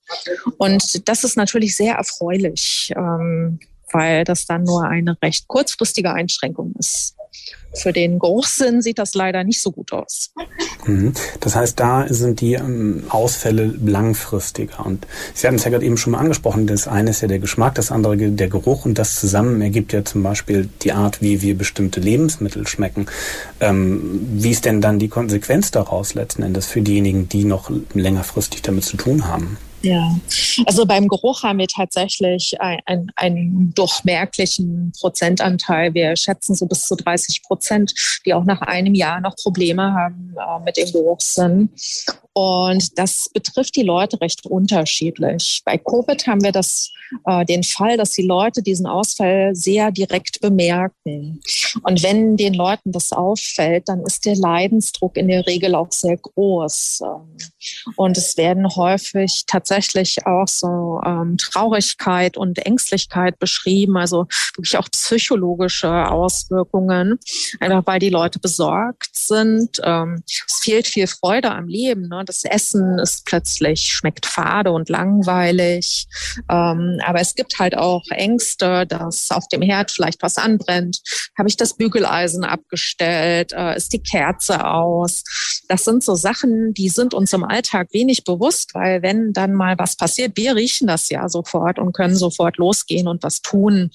Und 0.58 1.08
das 1.08 1.24
ist 1.24 1.36
natürlich 1.36 1.76
sehr 1.76 1.94
erfreulich, 1.94 2.92
ähm, 2.96 3.60
weil 3.92 4.24
das 4.24 4.46
dann 4.46 4.64
nur 4.64 4.84
eine 4.84 5.16
recht 5.22 5.48
kurzfristige 5.48 6.12
Einschränkung 6.12 6.74
ist. 6.78 7.14
Für 7.74 7.92
den 7.92 8.18
Geruchssinn 8.18 8.82
sieht 8.82 8.98
das 8.98 9.14
leider 9.14 9.44
nicht 9.44 9.62
so 9.62 9.70
gut 9.70 9.92
aus. 9.92 10.32
Mhm. 10.84 11.14
Das 11.40 11.56
heißt, 11.56 11.80
da 11.80 12.06
sind 12.08 12.40
die 12.40 12.54
ähm, 12.54 13.04
Ausfälle 13.08 13.74
langfristiger. 13.82 14.84
Und 14.84 15.06
Sie 15.34 15.46
hatten 15.46 15.56
es 15.56 15.64
ja 15.64 15.70
gerade 15.70 15.84
eben 15.84 15.96
schon 15.96 16.12
mal 16.12 16.18
angesprochen, 16.18 16.66
das 16.66 16.86
eine 16.86 17.10
ist 17.10 17.22
ja 17.22 17.28
der 17.28 17.38
Geschmack, 17.38 17.74
das 17.74 17.90
andere 17.90 18.16
der 18.16 18.48
Geruch 18.48 18.84
und 18.84 18.98
das 18.98 19.18
zusammen 19.18 19.60
ergibt 19.62 19.92
ja 19.92 20.04
zum 20.04 20.22
Beispiel 20.22 20.68
die 20.82 20.92
Art, 20.92 21.22
wie 21.22 21.40
wir 21.40 21.56
bestimmte 21.56 22.00
Lebensmittel 22.00 22.66
schmecken. 22.66 23.06
Ähm, 23.60 24.20
wie 24.34 24.50
ist 24.50 24.64
denn 24.64 24.80
dann 24.80 24.98
die 24.98 25.08
Konsequenz 25.08 25.70
daraus 25.70 26.14
letzten 26.14 26.42
Endes 26.42 26.66
für 26.66 26.82
diejenigen, 26.82 27.28
die 27.28 27.44
noch 27.44 27.70
längerfristig 27.94 28.62
damit 28.62 28.84
zu 28.84 28.96
tun 28.96 29.26
haben? 29.28 29.56
Ja, 29.82 30.16
also 30.66 30.86
beim 30.86 31.08
Geruch 31.08 31.42
haben 31.42 31.58
wir 31.58 31.66
tatsächlich 31.66 32.54
einen, 32.60 33.10
einen 33.16 33.74
durchmerklichen 33.74 34.92
Prozentanteil. 34.98 35.92
Wir 35.92 36.14
schätzen 36.16 36.54
so 36.54 36.66
bis 36.66 36.86
zu 36.86 36.94
30 36.94 37.42
Prozent, 37.42 37.92
die 38.24 38.32
auch 38.32 38.44
nach 38.44 38.60
einem 38.62 38.94
Jahr 38.94 39.20
noch 39.20 39.34
Probleme 39.36 39.92
haben 39.92 40.34
äh, 40.38 40.64
mit 40.64 40.76
dem 40.76 40.92
Geruchssinn. 40.92 41.70
Und 42.34 42.98
das 42.98 43.28
betrifft 43.32 43.76
die 43.76 43.82
Leute 43.82 44.20
recht 44.20 44.46
unterschiedlich. 44.46 45.60
Bei 45.66 45.76
Covid 45.76 46.26
haben 46.26 46.42
wir 46.42 46.52
das, 46.52 46.90
äh, 47.26 47.44
den 47.44 47.62
Fall, 47.62 47.98
dass 47.98 48.12
die 48.12 48.26
Leute 48.26 48.62
diesen 48.62 48.86
Ausfall 48.86 49.54
sehr 49.54 49.90
direkt 49.90 50.40
bemerken. 50.40 51.42
Und 51.82 52.02
wenn 52.02 52.38
den 52.38 52.54
Leuten 52.54 52.90
das 52.90 53.12
auffällt, 53.12 53.88
dann 53.88 54.02
ist 54.02 54.24
der 54.24 54.36
Leidensdruck 54.36 55.18
in 55.18 55.28
der 55.28 55.46
Regel 55.46 55.74
auch 55.74 55.92
sehr 55.92 56.16
groß. 56.16 57.00
Ähm, 57.04 57.36
und 57.96 58.16
es 58.16 58.38
werden 58.38 58.66
häufig 58.76 59.44
tatsächlich 59.46 60.26
auch 60.26 60.48
so 60.48 61.00
ähm, 61.04 61.36
Traurigkeit 61.36 62.38
und 62.38 62.58
Ängstlichkeit 62.60 63.38
beschrieben, 63.38 63.98
also 63.98 64.26
wirklich 64.56 64.78
auch 64.78 64.88
psychologische 64.90 66.10
Auswirkungen, 66.10 67.18
einfach 67.60 67.86
weil 67.86 67.98
die 67.98 68.10
Leute 68.10 68.38
besorgt 68.38 69.10
sind. 69.12 69.80
Ähm, 69.84 70.22
es 70.26 70.60
fehlt 70.60 70.86
viel 70.86 71.06
Freude 71.06 71.50
am 71.50 71.68
Leben. 71.68 72.08
Ne? 72.08 72.21
Das 72.24 72.44
Essen 72.44 72.98
ist 72.98 73.24
plötzlich, 73.24 73.82
schmeckt 73.82 74.26
fade 74.26 74.72
und 74.72 74.88
langweilig. 74.88 76.06
Ähm, 76.48 77.00
aber 77.04 77.20
es 77.20 77.34
gibt 77.34 77.58
halt 77.58 77.76
auch 77.76 78.02
Ängste, 78.10 78.86
dass 78.86 79.30
auf 79.30 79.48
dem 79.48 79.62
Herd 79.62 79.90
vielleicht 79.90 80.22
was 80.22 80.36
anbrennt. 80.36 81.00
Habe 81.36 81.48
ich 81.48 81.56
das 81.56 81.74
Bügeleisen 81.74 82.44
abgestellt? 82.44 83.52
Äh, 83.52 83.76
ist 83.76 83.92
die 83.92 84.02
Kerze 84.02 84.64
aus? 84.66 85.24
Das 85.68 85.84
sind 85.84 86.04
so 86.04 86.14
Sachen, 86.14 86.74
die 86.74 86.88
sind 86.88 87.14
uns 87.14 87.32
im 87.32 87.44
Alltag 87.44 87.88
wenig 87.92 88.24
bewusst, 88.24 88.74
weil 88.74 89.02
wenn 89.02 89.32
dann 89.32 89.54
mal 89.54 89.78
was 89.78 89.96
passiert, 89.96 90.36
wir 90.36 90.56
riechen 90.56 90.86
das 90.86 91.08
ja 91.08 91.28
sofort 91.28 91.78
und 91.78 91.92
können 91.92 92.16
sofort 92.16 92.56
losgehen 92.58 93.08
und 93.08 93.22
was 93.22 93.40
tun. 93.40 93.90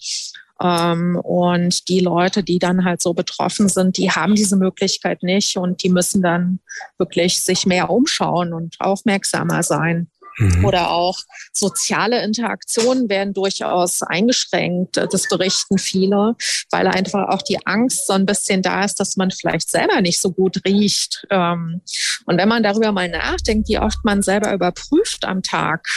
Ähm, 0.62 1.20
und 1.24 1.88
die 1.90 2.00
Leute, 2.00 2.44
die 2.44 2.60
dann 2.60 2.86
halt 2.86 3.02
so 3.02 3.14
betroffen 3.14 3.70
sind, 3.70 3.98
die 3.98 4.12
haben 4.12 4.36
diese 4.36 4.58
Möglichkeit 4.58 5.24
nicht 5.24 5.58
und 5.58 5.84
die 5.84 5.90
müssen 5.90 6.22
dann 6.22 6.60
wirklich 6.98 7.42
sich 7.42 7.66
mehr 7.66 7.90
umschauen 7.90 8.54
und 8.54 8.76
aufmerksamer 8.80 9.64
sein. 9.64 10.10
Mhm. 10.38 10.66
Oder 10.66 10.92
auch 10.92 11.18
soziale 11.52 12.24
Interaktionen 12.24 13.10
werden 13.10 13.34
durchaus 13.34 14.04
eingeschränkt. 14.04 14.98
Das 14.98 15.28
berichten 15.28 15.78
viele, 15.78 16.36
weil 16.70 16.88
einfach 16.88 17.30
auch 17.30 17.42
die 17.42 17.66
Angst 17.66 18.06
so 18.08 18.14
ein 18.14 18.26
bisschen 18.26 18.62
da 18.62 18.84
ist, 18.84 19.00
dass 19.00 19.18
man 19.18 19.32
vielleicht 19.32 19.70
selber 19.70 20.00
nicht 20.02 20.22
so 20.22 20.32
gut 20.32 20.62
riecht. 20.66 21.26
Ähm, 21.32 21.82
und 22.26 22.38
wenn 22.38 22.50
man 22.50 22.64
darüber 22.64 22.92
mal 22.92 23.10
nachdenkt, 23.10 23.68
wie 23.68 23.80
oft 23.80 24.04
man 24.04 24.22
selber 24.22 24.54
überprüft 24.54 25.26
am 25.26 25.42
Tag, 25.42 25.88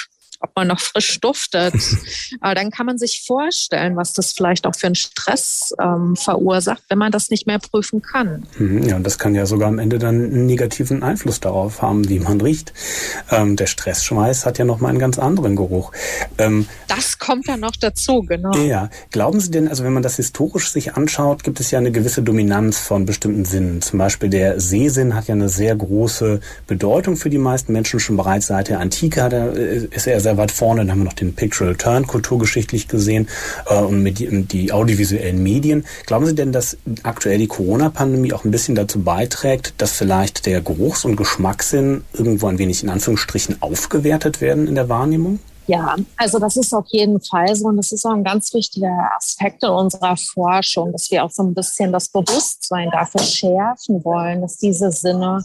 ob 0.40 0.56
man 0.56 0.68
noch 0.68 0.80
frisch 0.80 1.20
duftet. 1.20 1.74
Aber 2.40 2.54
dann 2.54 2.70
kann 2.70 2.86
man 2.86 2.98
sich 2.98 3.22
vorstellen, 3.26 3.96
was 3.96 4.14
das 4.14 4.32
vielleicht 4.32 4.66
auch 4.66 4.74
für 4.74 4.86
einen 4.86 4.94
Stress 4.94 5.74
ähm, 5.80 6.16
verursacht, 6.16 6.82
wenn 6.88 6.98
man 6.98 7.12
das 7.12 7.30
nicht 7.30 7.46
mehr 7.46 7.58
prüfen 7.58 8.02
kann. 8.02 8.46
Mhm, 8.58 8.82
ja, 8.88 8.96
und 8.96 9.04
das 9.04 9.18
kann 9.18 9.34
ja 9.34 9.46
sogar 9.46 9.68
am 9.68 9.78
Ende 9.78 9.98
dann 9.98 10.14
einen 10.16 10.46
negativen 10.46 11.02
Einfluss 11.02 11.40
darauf 11.40 11.82
haben, 11.82 12.08
wie 12.08 12.18
man 12.18 12.40
riecht. 12.40 12.72
Ähm, 13.30 13.56
der 13.56 13.66
Stressschweiß 13.66 14.46
hat 14.46 14.58
ja 14.58 14.64
noch 14.64 14.80
mal 14.80 14.88
einen 14.88 14.98
ganz 14.98 15.18
anderen 15.18 15.56
Geruch. 15.56 15.92
Ähm, 16.38 16.66
das 16.88 17.18
kommt 17.18 17.46
ja 17.46 17.56
noch 17.56 17.76
dazu, 17.76 18.22
genau. 18.22 18.56
Ja, 18.56 18.88
glauben 19.10 19.40
Sie 19.40 19.50
denn, 19.50 19.68
also 19.68 19.84
wenn 19.84 19.92
man 19.92 20.02
das 20.02 20.16
historisch 20.16 20.70
sich 20.70 20.94
anschaut, 20.94 21.44
gibt 21.44 21.60
es 21.60 21.70
ja 21.70 21.78
eine 21.78 21.92
gewisse 21.92 22.22
Dominanz 22.22 22.78
von 22.78 23.04
bestimmten 23.04 23.44
Sinnen. 23.44 23.82
Zum 23.82 23.98
Beispiel 23.98 24.30
der 24.30 24.58
Sehsinn 24.60 25.14
hat 25.14 25.28
ja 25.28 25.34
eine 25.34 25.48
sehr 25.48 25.76
große 25.76 26.40
Bedeutung 26.66 27.16
für 27.16 27.30
die 27.30 27.38
meisten 27.38 27.72
Menschen 27.72 28.00
schon 28.00 28.16
bereits 28.16 28.46
seit 28.46 28.68
der 28.68 28.80
Antike. 28.80 29.22
Hat 29.22 29.32
er, 29.32 29.54
äh, 29.54 29.88
ist 29.90 30.06
er 30.06 30.20
sehr 30.20 30.29
sehr 30.30 30.36
weit 30.36 30.52
vorne. 30.52 30.82
Dann 30.82 30.92
haben 30.92 30.98
wir 31.00 31.06
noch 31.06 31.12
den 31.12 31.34
Pictorial 31.34 31.74
Turn 31.76 32.06
kulturgeschichtlich 32.06 32.86
gesehen 32.86 33.28
äh, 33.68 33.74
und 33.74 34.02
mit 34.02 34.20
die, 34.20 34.44
die 34.44 34.72
audiovisuellen 34.72 35.42
Medien. 35.42 35.84
Glauben 36.06 36.26
Sie 36.26 36.34
denn, 36.36 36.52
dass 36.52 36.76
aktuell 37.02 37.38
die 37.38 37.48
Corona-Pandemie 37.48 38.32
auch 38.32 38.44
ein 38.44 38.52
bisschen 38.52 38.76
dazu 38.76 39.02
beiträgt, 39.02 39.74
dass 39.78 39.92
vielleicht 39.92 40.46
der 40.46 40.60
Geruchs- 40.60 41.04
und 41.04 41.16
Geschmackssinn 41.16 42.04
irgendwo 42.12 42.46
ein 42.46 42.58
wenig 42.58 42.84
in 42.84 42.90
Anführungsstrichen 42.90 43.60
aufgewertet 43.60 44.40
werden 44.40 44.68
in 44.68 44.76
der 44.76 44.88
Wahrnehmung? 44.88 45.40
Ja, 45.66 45.96
also 46.16 46.38
das 46.38 46.56
ist 46.56 46.72
auf 46.72 46.86
jeden 46.88 47.20
Fall 47.20 47.54
so 47.54 47.66
und 47.66 47.76
das 47.76 47.92
ist 47.92 48.04
auch 48.04 48.14
ein 48.14 48.24
ganz 48.24 48.52
wichtiger 48.54 49.10
Aspekt 49.16 49.62
in 49.62 49.70
unserer 49.70 50.16
Forschung, 50.16 50.92
dass 50.92 51.10
wir 51.10 51.24
auch 51.24 51.30
so 51.30 51.42
ein 51.42 51.54
bisschen 51.54 51.92
das 51.92 52.08
Bewusstsein 52.08 52.88
dafür 52.90 53.20
schärfen 53.20 54.04
wollen, 54.04 54.42
dass 54.42 54.56
diese 54.56 54.90
Sinne 54.90 55.44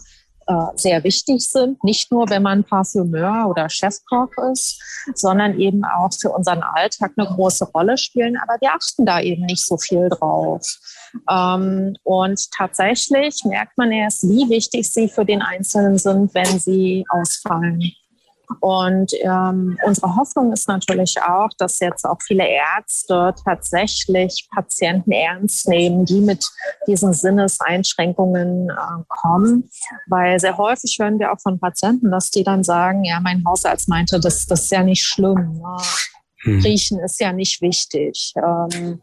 sehr 0.76 1.02
wichtig 1.02 1.40
sind. 1.40 1.82
Nicht 1.82 2.12
nur, 2.12 2.28
wenn 2.30 2.42
man 2.42 2.62
Parfümeur 2.64 3.48
oder 3.48 3.68
Chefkoch 3.68 4.30
ist, 4.52 4.80
sondern 5.14 5.58
eben 5.58 5.84
auch 5.84 6.10
für 6.12 6.30
unseren 6.30 6.62
Alltag 6.62 7.12
eine 7.16 7.26
große 7.26 7.64
Rolle 7.72 7.98
spielen. 7.98 8.36
Aber 8.36 8.56
wir 8.60 8.72
achten 8.72 9.04
da 9.04 9.20
eben 9.20 9.46
nicht 9.46 9.66
so 9.66 9.76
viel 9.76 10.08
drauf. 10.08 10.62
Ähm, 11.30 11.96
und 12.04 12.50
tatsächlich 12.52 13.42
merkt 13.44 13.76
man 13.76 13.90
erst, 13.90 14.22
wie 14.24 14.48
wichtig 14.48 14.90
sie 14.90 15.08
für 15.08 15.24
den 15.24 15.42
Einzelnen 15.42 15.98
sind, 15.98 16.32
wenn 16.34 16.58
sie 16.58 17.04
ausfallen. 17.08 17.92
Und 18.60 19.12
ähm, 19.22 19.78
unsere 19.84 20.16
Hoffnung 20.16 20.52
ist 20.52 20.68
natürlich 20.68 21.16
auch, 21.22 21.48
dass 21.58 21.80
jetzt 21.80 22.04
auch 22.04 22.18
viele 22.22 22.46
Ärzte 22.46 23.34
tatsächlich 23.44 24.48
Patienten 24.54 25.12
ernst 25.12 25.68
nehmen, 25.68 26.04
die 26.04 26.20
mit 26.20 26.46
diesen 26.86 27.12
Sinneseinschränkungen 27.12 28.70
äh, 28.70 29.02
kommen. 29.08 29.70
Weil 30.06 30.38
sehr 30.40 30.56
häufig 30.56 30.96
hören 31.00 31.18
wir 31.18 31.32
auch 31.32 31.40
von 31.40 31.58
Patienten, 31.58 32.10
dass 32.10 32.30
die 32.30 32.44
dann 32.44 32.64
sagen, 32.64 33.04
ja, 33.04 33.20
mein 33.20 33.44
Hausarzt 33.46 33.88
meinte, 33.88 34.20
das, 34.20 34.46
das 34.46 34.64
ist 34.64 34.72
ja 34.72 34.82
nicht 34.82 35.04
schlimm. 35.04 35.58
Ne? 35.58 35.76
Hm. 36.42 36.60
Riechen 36.60 36.98
ist 37.00 37.20
ja 37.20 37.32
nicht 37.32 37.60
wichtig. 37.60 38.32
Ähm, 38.36 39.00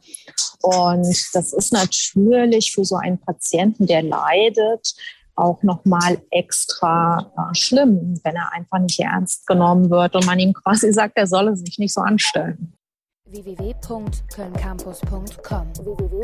und 0.62 1.28
das 1.34 1.54
ist 1.54 1.74
natürlich 1.74 2.72
für 2.74 2.86
so 2.86 2.96
einen 2.96 3.20
Patienten, 3.20 3.86
der 3.86 4.02
leidet, 4.02 4.94
auch 5.36 5.62
nochmal 5.64 6.22
extra 6.32 7.32
äh, 7.38 7.54
schlimm, 7.56 8.20
wenn 8.24 8.36
er 8.36 8.52
einfach 8.54 8.80
nicht 8.80 9.00
ernst 9.00 9.46
genommen 9.48 9.90
wird 9.90 10.16
und 10.16 10.26
man 10.26 10.40
ihm 10.40 10.54
quasi 10.54 10.92
sagt, 10.94 11.18
er 11.18 11.28
solle 11.28 11.56
sich 11.56 11.78
nicht 11.80 11.94
so 11.94 12.02
anstellen. 12.02 12.74
www.kölncampus.com 13.30 15.74
www 15.84 16.24